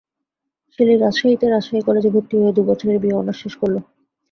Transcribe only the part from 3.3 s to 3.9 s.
শেষ করল।